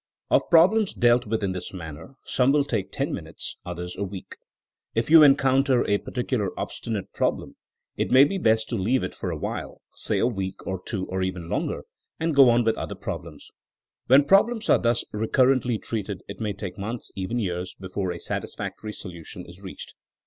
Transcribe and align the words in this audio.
Of 0.31 0.49
problems 0.49 0.95
dealt 0.95 1.27
with 1.27 1.43
in 1.43 1.51
this 1.51 1.73
manner, 1.75 2.15
some 2.25 2.51
will 2.51 2.63
take 2.63 2.91
ten 2.91 3.13
minutes, 3.13 3.55
others 3.63 3.95
a 3.95 4.03
week. 4.03 4.37
If 4.95 5.11
you 5.11 5.21
encounter 5.21 5.87
a 5.87 5.99
particularly 5.99 6.51
obstinate 6.57 7.13
problem 7.13 7.55
it 7.97 8.09
may 8.09 8.23
be 8.23 8.39
best 8.39 8.67
to 8.69 8.77
leave 8.77 9.03
it 9.03 9.13
for 9.13 9.29
a 9.29 9.37
while, 9.37 9.81
say 9.93 10.17
a 10.17 10.25
week 10.25 10.65
or 10.65 10.81
two 10.83 11.05
or 11.05 11.21
even 11.21 11.49
longer, 11.49 11.83
and 12.19 12.33
go 12.35 12.49
on 12.49 12.63
with 12.63 12.77
other 12.79 12.95
problems. 12.95 13.51
"When 14.07 14.23
problems 14.25 14.69
are 14.71 14.79
thus 14.79 15.05
recurrently 15.11 15.77
treated 15.77 16.23
it 16.27 16.39
may 16.41 16.53
take 16.53 16.79
months, 16.79 17.11
even 17.15 17.37
years, 17.37 17.75
before 17.79 18.11
a 18.11 18.19
satisfactory 18.19 18.93
solution 18.93 19.45
is 19.45 19.61
reached. 19.61 19.93